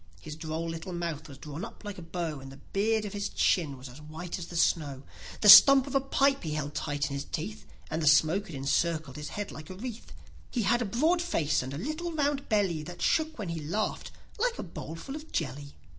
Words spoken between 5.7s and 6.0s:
of